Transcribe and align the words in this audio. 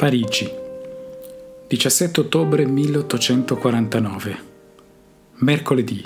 Parigi, 0.00 0.50
17 1.68 2.20
ottobre 2.20 2.64
1849. 2.64 4.38
Mercoledì. 5.40 6.02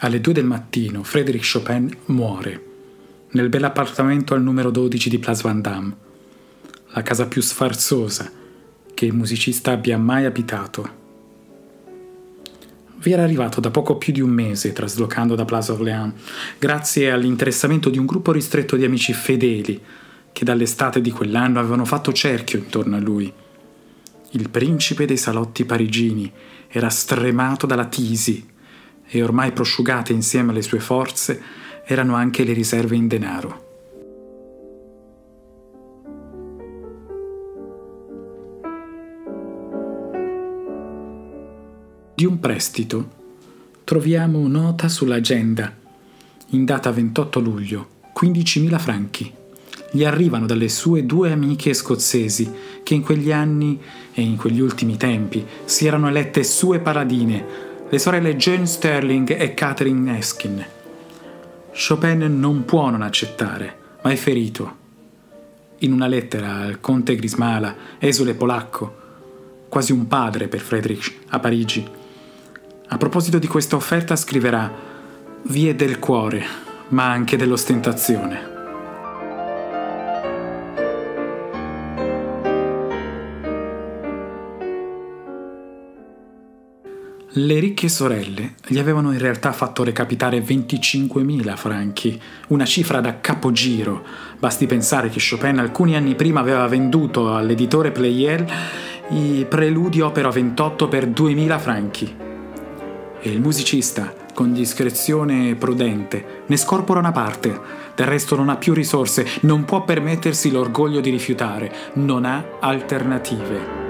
Alle 0.00 0.20
2 0.20 0.32
del 0.34 0.44
mattino 0.44 1.02
Frédéric 1.02 1.50
Chopin 1.50 1.88
muore 2.08 2.64
nel 3.30 3.48
bell'appartamento 3.48 4.34
al 4.34 4.42
numero 4.42 4.70
12 4.70 5.08
di 5.08 5.18
Place 5.18 5.40
Vendôme, 5.42 5.96
la 6.88 7.00
casa 7.00 7.26
più 7.26 7.40
sfarzosa 7.40 8.30
che 8.92 9.06
il 9.06 9.14
musicista 9.14 9.70
abbia 9.72 9.96
mai 9.96 10.26
abitato. 10.26 10.90
Vi 12.96 13.10
era 13.10 13.22
arrivato 13.22 13.60
da 13.62 13.70
poco 13.70 13.96
più 13.96 14.12
di 14.12 14.20
un 14.20 14.28
mese 14.28 14.74
traslocando 14.74 15.34
da 15.34 15.46
Place 15.46 15.72
Orléans, 15.72 16.12
grazie 16.58 17.10
all'interessamento 17.10 17.88
di 17.88 17.96
un 17.96 18.04
gruppo 18.04 18.30
ristretto 18.30 18.76
di 18.76 18.84
amici 18.84 19.14
fedeli 19.14 19.80
che 20.34 20.44
dall'estate 20.44 21.00
di 21.00 21.12
quell'anno 21.12 21.60
avevano 21.60 21.84
fatto 21.84 22.12
cerchio 22.12 22.58
intorno 22.58 22.96
a 22.96 22.98
lui. 22.98 23.32
Il 24.30 24.50
principe 24.50 25.06
dei 25.06 25.16
salotti 25.16 25.64
parigini 25.64 26.30
era 26.66 26.90
stremato 26.90 27.66
dalla 27.66 27.86
tisi 27.86 28.44
e 29.06 29.22
ormai 29.22 29.52
prosciugate 29.52 30.12
insieme 30.12 30.50
alle 30.50 30.62
sue 30.62 30.80
forze 30.80 31.40
erano 31.86 32.16
anche 32.16 32.42
le 32.42 32.52
riserve 32.52 32.96
in 32.96 33.06
denaro. 33.06 33.62
Di 42.16 42.24
un 42.24 42.40
prestito 42.40 43.08
troviamo 43.84 44.48
nota 44.48 44.88
sull'agenda 44.88 45.72
in 46.48 46.64
data 46.64 46.90
28 46.90 47.38
luglio 47.38 47.88
15.000 48.20 48.78
franchi 48.80 49.42
gli 49.94 50.02
arrivano 50.02 50.44
dalle 50.44 50.68
sue 50.68 51.06
due 51.06 51.30
amiche 51.30 51.72
scozzesi, 51.72 52.52
che 52.82 52.94
in 52.94 53.02
quegli 53.02 53.30
anni 53.30 53.80
e 54.12 54.22
in 54.22 54.36
quegli 54.36 54.58
ultimi 54.58 54.96
tempi 54.96 55.46
si 55.64 55.86
erano 55.86 56.08
elette 56.08 56.42
sue 56.42 56.80
paladine, 56.80 57.46
le 57.88 57.98
sorelle 58.00 58.34
Jane 58.34 58.66
Sterling 58.66 59.40
e 59.40 59.54
Catherine 59.54 60.18
Eskin. 60.18 60.66
Chopin 61.72 62.40
non 62.40 62.64
può 62.64 62.90
non 62.90 63.02
accettare, 63.02 63.76
ma 64.02 64.10
è 64.10 64.16
ferito. 64.16 64.76
In 65.78 65.92
una 65.92 66.08
lettera 66.08 66.56
al 66.56 66.80
conte 66.80 67.14
Grismala, 67.14 67.76
esule 68.00 68.34
polacco, 68.34 69.02
quasi 69.68 69.92
un 69.92 70.08
padre 70.08 70.48
per 70.48 70.58
Friedrich 70.58 71.20
a 71.28 71.38
Parigi, 71.38 71.88
a 72.88 72.96
proposito 72.96 73.38
di 73.38 73.46
questa 73.46 73.76
offerta 73.76 74.16
scriverà 74.16 74.72
Vie 75.42 75.76
del 75.76 76.00
cuore, 76.00 76.44
ma 76.88 77.12
anche 77.12 77.36
dell'ostentazione. 77.36 78.53
Le 87.36 87.58
ricche 87.58 87.88
sorelle 87.88 88.54
gli 88.64 88.78
avevano 88.78 89.10
in 89.10 89.18
realtà 89.18 89.50
fatto 89.50 89.82
recapitare 89.82 90.38
25.000 90.38 91.56
franchi, 91.56 92.20
una 92.48 92.64
cifra 92.64 93.00
da 93.00 93.18
capogiro. 93.18 94.04
Basti 94.38 94.66
pensare 94.66 95.08
che 95.08 95.18
Chopin 95.18 95.58
alcuni 95.58 95.96
anni 95.96 96.14
prima 96.14 96.38
aveva 96.38 96.68
venduto 96.68 97.34
all'editore 97.34 97.90
Pleyel 97.90 98.46
i 99.08 99.44
preludi 99.48 100.00
opera 100.00 100.30
28 100.30 100.86
per 100.86 101.08
2.000 101.08 101.58
franchi. 101.58 102.14
E 103.20 103.28
il 103.28 103.40
musicista, 103.40 104.14
con 104.32 104.52
discrezione 104.52 105.56
prudente, 105.56 106.44
ne 106.46 106.56
scorpora 106.56 107.00
una 107.00 107.10
parte. 107.10 107.60
Del 107.96 108.06
resto 108.06 108.36
non 108.36 108.48
ha 108.48 108.56
più 108.56 108.74
risorse, 108.74 109.26
non 109.40 109.64
può 109.64 109.82
permettersi 109.82 110.52
l'orgoglio 110.52 111.00
di 111.00 111.10
rifiutare, 111.10 111.72
non 111.94 112.26
ha 112.26 112.44
alternative. 112.60 113.83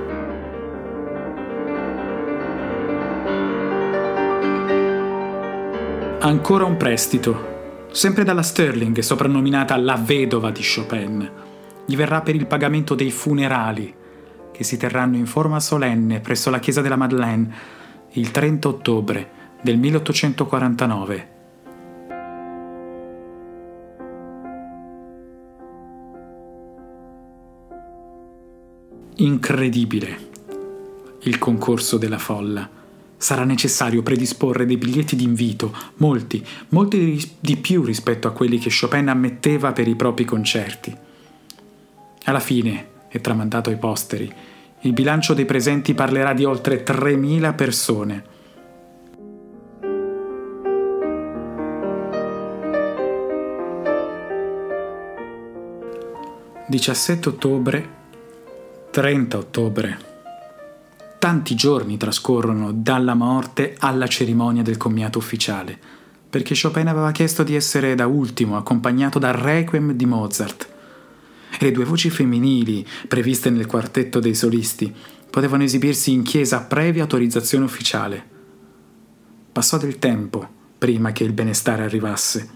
Ancora 6.25 6.65
un 6.65 6.79
prestito, 6.79 7.89
sempre 7.93 8.25
dalla 8.25 8.43
Sterling, 8.43 8.99
soprannominata 9.01 9.77
la 9.77 9.97
vedova 9.97 10.51
di 10.51 10.63
Chopin. 10.63 11.31
Gli 11.85 11.97
verrà 11.97 12.23
per 12.23 12.35
il 12.35 12.47
pagamento 12.47 12.95
dei 12.95 13.11
funerali, 13.11 13.95
che 14.51 14.65
si 14.65 14.79
terranno 14.79 15.17
in 15.17 15.27
forma 15.27 15.61
solenne 15.61 16.21
presso 16.21 16.49
la 16.49 16.61
chiesa 16.61 16.81
della 16.81 16.97
Madeleine 16.97 17.55
il 18.13 18.31
30 18.31 18.69
ottobre 18.69 19.31
del 19.61 19.77
1849. 19.77 21.33
Incredibile 29.17 30.19
il 31.21 31.39
concorso 31.39 31.99
della 31.99 32.19
folla 32.19 32.83
sarà 33.25 33.45
necessario 33.45 34.03
predisporre 34.03 34.67
dei 34.67 34.77
biglietti 34.77 35.17
d'invito, 35.17 35.75
molti, 35.97 36.47
molti 36.69 37.37
di 37.41 37.57
più 37.57 37.83
rispetto 37.83 38.29
a 38.29 38.33
quelli 38.33 38.59
che 38.59 38.69
Chopin 38.69 39.09
ammetteva 39.09 39.73
per 39.73 39.89
i 39.89 39.95
propri 39.95 40.27
concerti. 40.27 40.95
Alla 42.25 42.41
fine, 42.41 42.89
è 43.09 43.23
tramandato 43.23 43.71
ai 43.71 43.79
posteri, 43.79 44.31
il 44.81 44.93
bilancio 44.93 45.33
dei 45.33 45.47
presenti 45.47 45.95
parlerà 45.95 46.35
di 46.35 46.45
oltre 46.45 46.85
3.000 46.85 47.55
persone. 47.55 48.25
«17 56.69 57.29
ottobre, 57.29 57.89
30 58.91 59.39
ottobre», 59.39 60.14
Tanti 61.25 61.55
giorni 61.55 61.97
trascorrono 61.97 62.71
dalla 62.71 63.15
morte 63.15 63.77
alla 63.79 64.07
cerimonia 64.07 64.63
del 64.63 64.77
commiato 64.77 65.17
ufficiale, 65.17 65.79
perché 66.29 66.55
Chopin 66.55 66.87
aveva 66.87 67.13
chiesto 67.13 67.43
di 67.43 67.55
essere 67.55 67.95
da 67.95 68.07
ultimo 68.07 68.59
accompagnato 68.59 69.19
dal 69.19 69.33
Requiem 69.33 69.93
di 69.93 70.05
Mozart. 70.05 70.69
Le 71.61 71.73
due 71.73 71.87
voci 71.87 72.11
femminili, 72.11 72.87
previste 73.09 73.49
nel 73.49 73.65
quartetto 73.65 74.21
dei 74.21 74.35
solisti, 74.35 74.95
potevano 75.31 75.63
esibirsi 75.63 76.13
in 76.13 76.25
chiesa 76.25 76.61
previa 76.61 77.05
autorizzazione 77.05 77.65
ufficiale. 77.65 78.23
Passò 79.51 79.79
del 79.79 79.99
tempo 79.99 80.47
prima 80.77 81.13
che 81.13 81.25
il 81.25 81.33
benestare 81.33 81.85
arrivasse, 81.85 82.49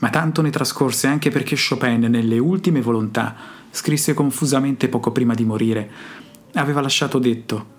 ma 0.00 0.10
tanto 0.10 0.42
ne 0.42 0.50
trascorse 0.50 1.06
anche 1.06 1.30
perché 1.30 1.56
Chopin, 1.56 2.00
nelle 2.00 2.36
ultime 2.36 2.82
volontà, 2.82 3.34
scrisse 3.70 4.12
confusamente 4.12 4.90
poco 4.90 5.12
prima 5.12 5.32
di 5.32 5.46
morire, 5.46 5.90
aveva 6.52 6.82
lasciato 6.82 7.18
detto 7.18 7.72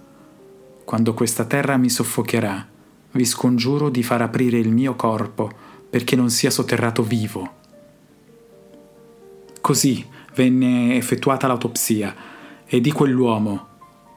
quando 0.88 1.14
questa 1.14 1.44
terra 1.44 1.75
mi 1.75 1.90
soffocherà, 1.90 2.66
vi 3.12 3.25
scongiuro 3.25 3.90
di 3.90 4.03
far 4.03 4.22
aprire 4.22 4.58
il 4.58 4.72
mio 4.72 4.96
corpo 4.96 5.52
perché 5.90 6.16
non 6.16 6.30
sia 6.30 6.50
sotterrato 6.50 7.03
vivo. 7.03 7.56
Così 9.59 10.08
venne 10.34 10.96
effettuata 10.96 11.46
l'autopsia 11.46 12.16
e 12.66 12.80
di 12.80 12.94
quell'uomo, 12.94 13.68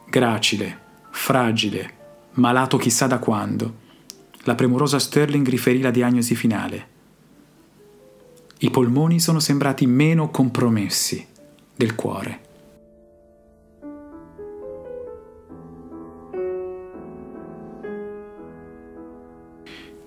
gracile, 0.09 0.79
fragile, 1.11 1.95
malato 2.35 2.77
chissà 2.77 3.09
da 3.09 3.19
quando, 3.19 3.75
la 4.45 4.55
premurosa 4.55 5.01
Sterling 5.01 5.49
riferì 5.49 5.81
la 5.81 5.91
diagnosi 5.91 6.37
finale. 6.37 6.89
I 8.59 8.71
polmoni 8.71 9.19
sono 9.19 9.41
sembrati 9.41 9.89
meno 9.89 10.31
compromessi 10.31 11.27
del 11.75 11.97
cuore. 11.97 12.50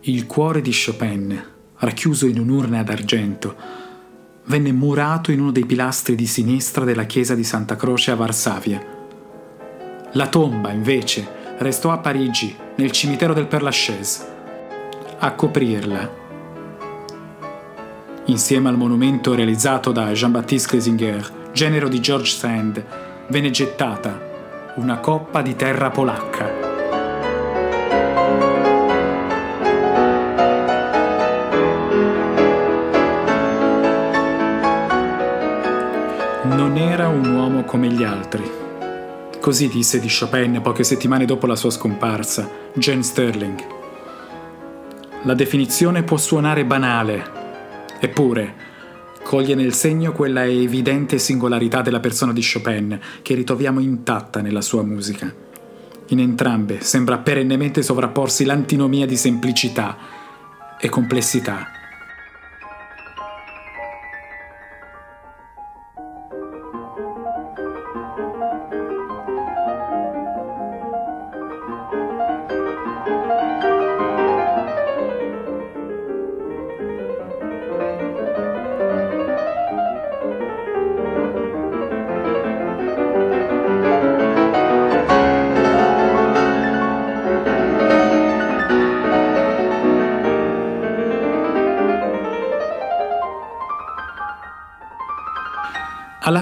Il 0.06 0.26
cuore 0.26 0.60
di 0.60 0.74
Chopin, 0.74 1.42
racchiuso 1.78 2.26
in 2.26 2.38
un'urna 2.38 2.84
d'argento, 2.84 3.56
venne 4.48 4.74
murato 4.74 5.32
in 5.32 5.40
uno 5.40 5.52
dei 5.52 5.66
pilastri 5.66 6.16
di 6.16 6.26
sinistra 6.26 6.84
della 6.84 7.06
chiesa 7.06 7.36
di 7.36 7.46
Santa 7.46 7.78
Croce 7.78 8.12
a 8.12 8.16
Varsavia. 8.16 8.86
La 10.12 10.28
tomba, 10.28 10.72
invece, 10.72 11.26
restò 11.60 11.92
a 11.92 12.00
Parigi, 12.00 12.54
nel 12.76 12.92
cimitero 12.92 13.34
del 13.34 13.48
Père 13.48 13.64
Lachaise. 13.64 14.26
A 15.20 15.32
coprirla, 15.36 16.14
insieme 18.26 18.68
al 18.68 18.76
monumento 18.76 19.34
realizzato 19.34 19.94
da 19.94 20.12
Jean-Baptiste 20.12 20.68
Clesinger, 20.68 21.50
genero 21.54 21.88
di 21.88 22.02
George 22.02 22.32
Sand, 22.32 22.86
venne 23.30 23.52
gettata 23.52 24.20
una 24.76 24.98
coppa 24.98 25.42
di 25.42 25.56
terra 25.56 25.90
polacca. 25.92 26.62
Così 39.44 39.68
disse 39.68 40.00
di 40.00 40.07
Chopin 40.07 40.62
poche 40.62 40.86
settimane 40.86 41.25
dopo 41.25 41.48
la 41.48 41.57
sua 41.57 41.69
scomparsa, 41.69 42.50
Jane 42.75 43.04
Sterling. 43.04 43.60
La 45.24 45.34
definizione 45.34 46.04
può 46.04 46.16
suonare 46.16 46.63
banale, 46.63 47.30
eppure, 48.00 48.56
coglie 49.22 49.54
nel 49.54 49.74
segno 49.74 50.13
quella 50.13 50.45
evidente 50.45 51.18
singolarità 51.18 51.81
della 51.81 52.00
persona 52.00 52.31
di 52.31 52.42
Chopin 52.42 52.98
che 53.22 53.36
ritroviamo 53.36 53.81
intatta 53.81 54.40
nella 54.40 54.62
sua 54.62 54.81
musica. 54.81 55.30
In 56.07 56.19
entrambe 56.22 56.80
sembra 56.80 57.18
perennemente 57.18 57.81
sovrapporsi 57.81 58.46
l'antinomia 58.46 59.06
di 59.06 59.18
semplicità 59.18 59.98
e 60.80 60.88
complessità 60.88 61.83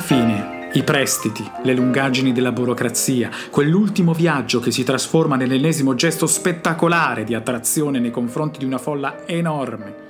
fine, 0.02 0.70
i 0.74 0.84
prestiti, 0.84 1.50
le 1.64 1.74
lungaggini 1.74 2.34
della 2.34 2.52
burocrazia, 2.52 3.30
quell'ultimo 3.50 4.14
viaggio 4.14 4.60
che 4.60 4.72
si 4.72 4.84
trasforma 4.84 5.36
nell'ennesimo 5.36 5.94
gesto 5.94 6.26
spettacolare 6.26 7.24
di 7.24 7.36
attrazione 7.36 8.00
nei 8.00 8.12
confronti 8.12 8.58
di 8.58 8.66
una 8.66 8.80
folla 8.80 9.28
enorme. 9.28 10.10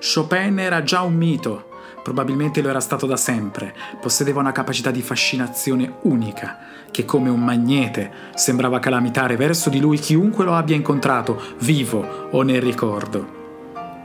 Chopin 0.00 0.58
era 0.58 0.82
già 0.82 1.02
un 1.02 1.14
mito, 1.14 1.68
probabilmente 2.02 2.62
lo 2.62 2.70
era 2.70 2.80
stato 2.80 3.06
da 3.06 3.16
sempre, 3.16 3.74
possedeva 4.00 4.40
una 4.40 4.52
capacità 4.52 4.90
di 4.90 5.02
fascinazione 5.02 5.96
unica, 6.02 6.58
che 6.90 7.04
come 7.04 7.28
un 7.28 7.44
magnete 7.44 8.10
sembrava 8.34 8.78
calamitare 8.78 9.36
verso 9.36 9.68
di 9.68 9.80
lui 9.80 9.98
chiunque 9.98 10.44
lo 10.44 10.54
abbia 10.54 10.76
incontrato, 10.76 11.40
vivo 11.60 12.28
o 12.30 12.42
nel 12.42 12.62
ricordo. 12.62 13.34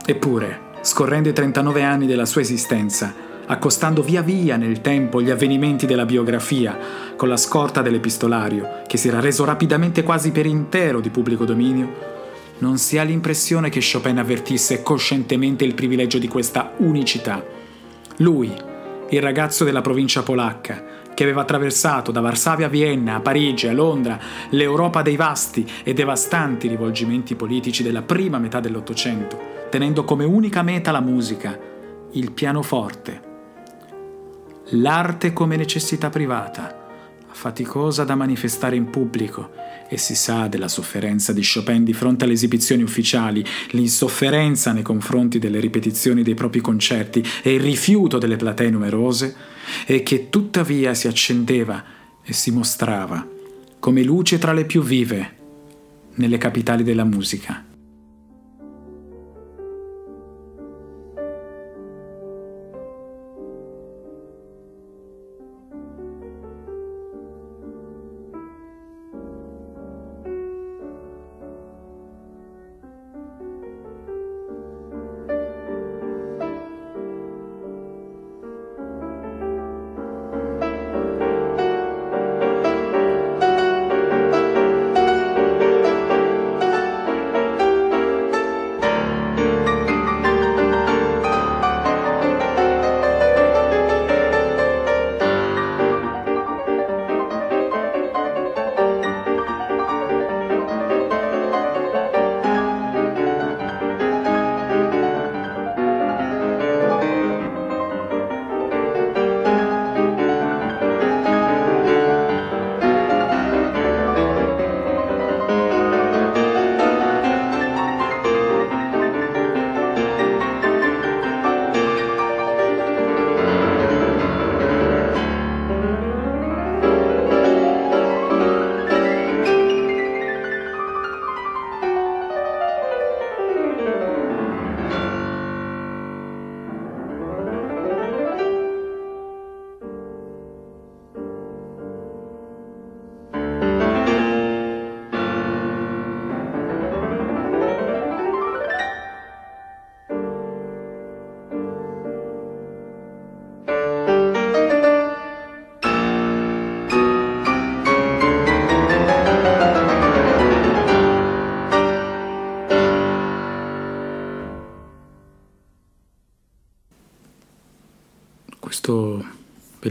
Eppure, 0.04 0.60
scorrendo 0.82 1.30
i 1.30 1.32
39 1.32 1.82
anni 1.82 2.06
della 2.06 2.26
sua 2.26 2.42
esistenza, 2.42 3.30
accostando 3.52 4.02
via 4.02 4.22
via 4.22 4.56
nel 4.56 4.80
tempo 4.80 5.20
gli 5.20 5.30
avvenimenti 5.30 5.86
della 5.86 6.06
biografia, 6.06 6.78
con 7.16 7.28
la 7.28 7.36
scorta 7.36 7.82
dell'epistolario, 7.82 8.80
che 8.86 8.96
si 8.96 9.08
era 9.08 9.20
reso 9.20 9.44
rapidamente 9.44 10.02
quasi 10.02 10.30
per 10.30 10.46
intero 10.46 11.00
di 11.00 11.10
pubblico 11.10 11.44
dominio, 11.44 12.10
non 12.58 12.78
si 12.78 12.96
ha 12.98 13.02
l'impressione 13.02 13.68
che 13.68 13.80
Chopin 13.80 14.18
avvertisse 14.18 14.82
coscientemente 14.82 15.64
il 15.64 15.74
privilegio 15.74 16.18
di 16.18 16.28
questa 16.28 16.72
unicità. 16.78 17.44
Lui, 18.18 18.52
il 19.10 19.20
ragazzo 19.20 19.64
della 19.64 19.80
provincia 19.80 20.22
polacca, 20.22 20.84
che 21.12 21.22
aveva 21.24 21.42
attraversato 21.42 22.10
da 22.10 22.20
Varsavia 22.20 22.66
a 22.66 22.70
Vienna, 22.70 23.16
a 23.16 23.20
Parigi, 23.20 23.66
a 23.68 23.72
Londra, 23.72 24.18
l'Europa 24.50 25.02
dei 25.02 25.16
vasti 25.16 25.68
e 25.82 25.92
devastanti 25.92 26.68
rivolgimenti 26.68 27.34
politici 27.34 27.82
della 27.82 28.02
prima 28.02 28.38
metà 28.38 28.60
dell'Ottocento, 28.60 29.38
tenendo 29.68 30.04
come 30.04 30.24
unica 30.24 30.62
meta 30.62 30.90
la 30.90 31.00
musica, 31.00 31.58
il 32.12 32.30
pianoforte, 32.32 33.30
l'arte 34.74 35.32
come 35.32 35.56
necessità 35.56 36.08
privata, 36.08 36.78
faticosa 37.30 38.04
da 38.04 38.14
manifestare 38.14 38.76
in 38.76 38.90
pubblico, 38.90 39.50
e 39.88 39.98
si 39.98 40.14
sa 40.14 40.46
della 40.48 40.68
sofferenza 40.68 41.32
di 41.32 41.42
Chopin 41.42 41.84
di 41.84 41.92
fronte 41.92 42.24
alle 42.24 42.32
esibizioni 42.32 42.82
ufficiali, 42.82 43.44
l'insofferenza 43.70 44.72
nei 44.72 44.82
confronti 44.82 45.38
delle 45.38 45.60
ripetizioni 45.60 46.22
dei 46.22 46.34
propri 46.34 46.60
concerti 46.60 47.22
e 47.42 47.54
il 47.54 47.60
rifiuto 47.60 48.18
delle 48.18 48.36
platee 48.36 48.70
numerose, 48.70 49.34
e 49.86 50.02
che 50.02 50.30
tuttavia 50.30 50.94
si 50.94 51.08
accendeva 51.08 51.84
e 52.22 52.32
si 52.32 52.50
mostrava 52.50 53.26
come 53.78 54.02
luce 54.02 54.38
tra 54.38 54.52
le 54.52 54.64
più 54.64 54.82
vive 54.82 55.36
nelle 56.14 56.38
capitali 56.38 56.84
della 56.84 57.04
musica. 57.04 57.71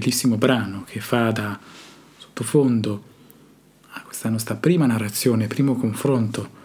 Bellissimo 0.01 0.35
brano 0.35 0.83
che 0.83 0.99
fa 0.99 1.29
da 1.29 1.59
sottofondo 2.17 3.03
a 3.91 4.01
questa 4.01 4.29
nostra 4.29 4.55
prima 4.55 4.87
narrazione, 4.87 5.45
primo 5.45 5.75
confronto 5.75 6.59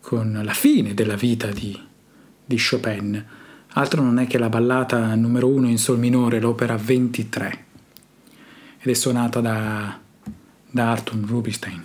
con 0.00 0.40
la 0.42 0.52
fine 0.52 0.92
della 0.92 1.14
vita 1.14 1.46
di, 1.52 1.78
di 2.44 2.56
Chopin. 2.58 3.24
Altro 3.74 4.02
non 4.02 4.18
è 4.18 4.26
che 4.26 4.38
la 4.38 4.48
ballata 4.48 5.14
numero 5.14 5.46
uno 5.46 5.68
in 5.68 5.78
sol 5.78 6.00
minore, 6.00 6.40
l'opera 6.40 6.76
23, 6.76 7.64
ed 8.80 8.90
è 8.90 8.94
suonata 8.94 9.40
da, 9.40 9.96
da 10.68 10.90
Arthur 10.90 11.20
Rubinstein. 11.24 11.82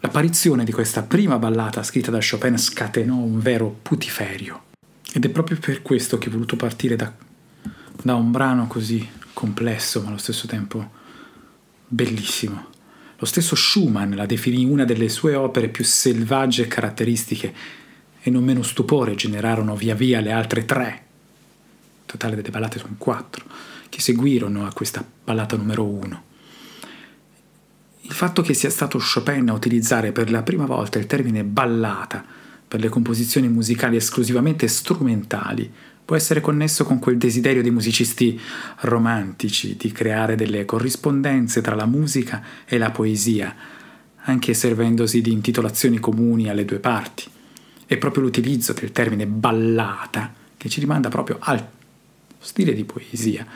L'apparizione 0.00 0.64
di 0.64 0.72
questa 0.72 1.02
prima 1.02 1.38
ballata 1.38 1.84
scritta 1.84 2.10
da 2.10 2.18
Chopin 2.18 2.58
scatenò 2.58 3.14
un 3.14 3.38
vero 3.38 3.78
putiferio. 3.80 4.62
Ed 5.12 5.24
è 5.24 5.28
proprio 5.28 5.56
per 5.60 5.82
questo 5.82 6.18
che 6.18 6.28
ho 6.28 6.32
voluto 6.32 6.56
partire 6.56 6.96
da 6.96 7.28
da 8.02 8.14
un 8.14 8.30
brano 8.30 8.66
così 8.66 9.06
complesso 9.32 10.02
ma 10.02 10.08
allo 10.08 10.18
stesso 10.18 10.46
tempo 10.46 10.90
bellissimo. 11.86 12.68
Lo 13.18 13.26
stesso 13.26 13.54
Schumann 13.54 14.14
la 14.14 14.26
definì 14.26 14.64
una 14.64 14.84
delle 14.84 15.08
sue 15.08 15.34
opere 15.34 15.68
più 15.68 15.84
selvagge 15.84 16.62
e 16.62 16.68
caratteristiche 16.68 17.54
e 18.22 18.30
non 18.30 18.44
meno 18.44 18.62
stupore 18.62 19.14
generarono 19.14 19.76
via 19.76 19.94
via 19.94 20.20
le 20.20 20.32
altre 20.32 20.64
tre, 20.64 20.88
in 22.00 22.06
totale 22.06 22.36
delle 22.36 22.50
ballate 22.50 22.78
sono 22.78 22.94
quattro, 22.96 23.44
che 23.88 24.00
seguirono 24.00 24.66
a 24.66 24.72
questa 24.72 25.04
ballata 25.24 25.56
numero 25.56 25.84
uno. 25.84 26.24
Il 28.02 28.12
fatto 28.12 28.42
che 28.42 28.54
sia 28.54 28.70
stato 28.70 28.98
Chopin 28.98 29.50
a 29.50 29.52
utilizzare 29.52 30.12
per 30.12 30.30
la 30.30 30.42
prima 30.42 30.64
volta 30.64 30.98
il 30.98 31.06
termine 31.06 31.44
ballata 31.44 32.24
per 32.66 32.80
le 32.80 32.88
composizioni 32.88 33.48
musicali 33.48 33.96
esclusivamente 33.96 34.66
strumentali 34.68 35.70
può 36.10 36.18
essere 36.18 36.40
connesso 36.40 36.84
con 36.84 36.98
quel 36.98 37.18
desiderio 37.18 37.62
dei 37.62 37.70
musicisti 37.70 38.36
romantici 38.80 39.76
di 39.76 39.92
creare 39.92 40.34
delle 40.34 40.64
corrispondenze 40.64 41.60
tra 41.60 41.76
la 41.76 41.86
musica 41.86 42.42
e 42.66 42.78
la 42.78 42.90
poesia, 42.90 43.54
anche 44.22 44.52
servendosi 44.52 45.20
di 45.20 45.30
intitolazioni 45.30 46.00
comuni 46.00 46.48
alle 46.48 46.64
due 46.64 46.80
parti. 46.80 47.28
È 47.86 47.96
proprio 47.96 48.24
l'utilizzo 48.24 48.72
del 48.72 48.90
termine 48.90 49.24
ballata 49.24 50.34
che 50.56 50.68
ci 50.68 50.80
rimanda 50.80 51.08
proprio 51.10 51.36
al 51.38 51.64
stile 52.40 52.74
di 52.74 52.82
poesia. 52.82 53.46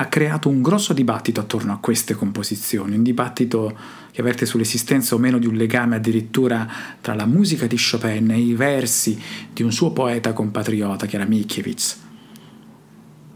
Ha 0.00 0.06
creato 0.06 0.48
un 0.48 0.62
grosso 0.62 0.92
dibattito 0.92 1.40
attorno 1.40 1.72
a 1.72 1.78
queste 1.78 2.14
composizioni, 2.14 2.94
un 2.94 3.02
dibattito 3.02 3.76
che 4.12 4.20
avverte 4.20 4.46
sull'esistenza 4.46 5.16
o 5.16 5.18
meno 5.18 5.38
di 5.38 5.48
un 5.48 5.56
legame 5.56 5.96
addirittura 5.96 6.70
tra 7.00 7.14
la 7.14 7.26
musica 7.26 7.66
di 7.66 7.76
Chopin 7.76 8.30
e 8.30 8.38
i 8.38 8.54
versi 8.54 9.20
di 9.52 9.64
un 9.64 9.72
suo 9.72 9.90
poeta 9.90 10.32
compatriota 10.32 11.06
che 11.06 11.16
era 11.16 11.24
Mickiewicz. 11.24 11.98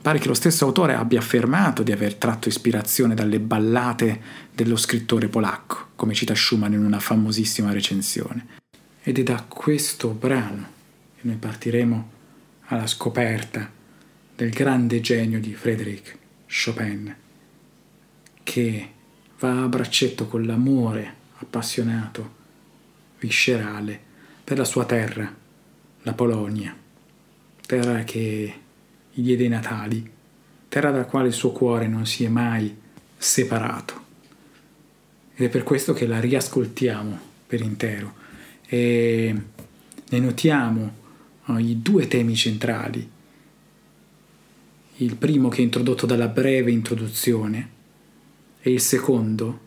Pare 0.03 0.21
che 0.21 0.29
lo 0.29 0.35
stesso 0.35 0.65
autore 0.65 0.95
abbia 0.95 1.19
affermato 1.19 1.83
di 1.83 1.91
aver 1.91 2.15
tratto 2.15 2.49
ispirazione 2.49 3.15
dalle 3.15 3.41
ballate 3.41 4.21
dello 4.55 4.77
scrittore 4.77 5.27
polacco, 5.27 5.89
come 5.97 6.15
cita 6.15 6.37
Schumann 6.37 6.75
in 6.75 6.85
una 6.85 7.01
famosissima 7.01 7.73
recensione. 7.73 8.47
Ed 9.03 9.19
è 9.19 9.25
da 9.25 9.45
questo 9.49 10.11
brano 10.11 10.65
che 11.17 11.23
noi 11.23 11.37
partiremo 11.39 12.11
alla 12.67 12.87
scoperta 12.87 13.69
del 14.37 14.51
grande 14.51 15.01
genio 15.01 15.41
di 15.41 15.55
Frédéric 15.55 16.21
Chopin, 16.55 17.17
che 18.43 18.91
va 19.39 19.63
a 19.63 19.69
braccetto 19.69 20.27
con 20.27 20.45
l'amore 20.45 21.15
appassionato, 21.39 22.41
viscerale, 23.19 23.99
per 24.45 24.59
la 24.59 24.65
sua 24.65 24.85
terra, 24.85 25.35
la 26.03 26.13
Polonia, 26.13 26.77
terra 27.65 28.05
che 28.05 28.55
gli 29.13 29.23
diede 29.23 29.45
i 29.45 29.49
natali, 29.49 30.11
terra 30.69 30.91
dalla 30.91 31.07
quale 31.07 31.29
il 31.29 31.35
suo 31.35 31.53
cuore 31.53 31.87
non 31.87 32.05
si 32.05 32.25
è 32.25 32.29
mai 32.29 32.77
separato. 33.17 34.01
Ed 35.35 35.47
è 35.47 35.49
per 35.49 35.63
questo 35.63 35.95
che 35.95 36.07
la 36.07 36.21
riascoltiamo 36.21 37.19
per 37.47 37.63
intero 37.63 38.15
e 38.67 39.35
ne 40.09 40.19
notiamo 40.19 40.95
uh, 41.47 41.57
i 41.57 41.81
due 41.81 42.09
temi 42.09 42.37
centrali. 42.37 43.12
Il 45.03 45.17
primo 45.17 45.49
che 45.49 45.59
è 45.59 45.63
introdotto 45.63 46.07
dalla 46.07 46.29
breve 46.29 46.71
introduzione 46.71 47.71
e 48.61 48.71
il 48.71 48.81
secondo, 48.81 49.59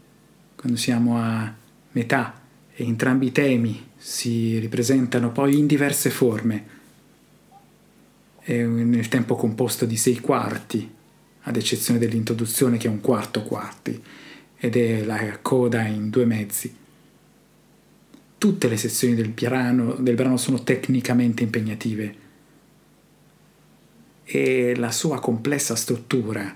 quando 0.56 0.78
siamo 0.78 1.18
a 1.18 1.54
metà 1.92 2.42
e 2.74 2.86
entrambi 2.86 3.26
i 3.26 3.32
temi 3.34 3.86
si 3.98 4.58
ripresentano 4.60 5.34
poi 5.34 5.58
in 5.58 5.68
diverse 5.68 6.10
forme 6.10 6.74
nel 8.46 9.10
tempo 9.10 9.36
composto 9.36 9.86
di 9.86 9.98
sei 9.98 10.22
quarti, 10.22 10.90
ad 11.42 11.58
eccezione 11.58 12.00
dell'introduzione 12.00 12.78
che 12.78 12.88
è 12.88 12.90
un 12.90 13.02
quarto 13.02 13.44
quarti 13.44 14.02
ed 14.56 14.78
è 14.78 15.04
la 15.04 15.40
coda 15.42 15.86
in 15.86 16.10
due 16.10 16.26
mezzi. 16.26 16.74
Tutte 18.38 18.68
le 18.70 18.78
sezioni 18.78 19.16
del 19.16 19.30
brano, 19.30 19.96
del 19.96 20.16
brano 20.16 20.38
sono 20.38 20.64
tecnicamente 20.64 21.44
impegnative 21.44 22.24
e 24.26 24.76
la 24.76 24.92
sua 24.92 25.20
complessa 25.20 25.76
struttura 25.76 26.54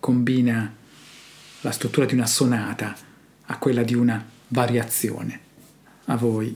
combina 0.00 0.74
la 1.60 1.70
struttura 1.70 2.04
di 2.04 2.14
una 2.14 2.26
sonata 2.26 2.94
a 3.46 3.58
quella 3.58 3.82
di 3.82 3.94
una 3.94 4.22
variazione. 4.48 5.40
A 6.06 6.16
voi 6.16 6.54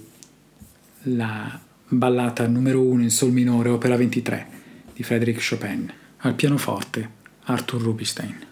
la 1.03 1.59
ballata 1.89 2.47
numero 2.47 2.83
1 2.83 3.03
in 3.03 3.11
sol 3.11 3.33
minore, 3.33 3.71
opera 3.71 3.97
23 3.97 4.47
di 4.93 5.03
Frédéric 5.03 5.49
Chopin, 5.49 5.91
al 6.19 6.35
pianoforte 6.35 7.09
Arthur 7.45 7.81
Rubinstein. 7.81 8.48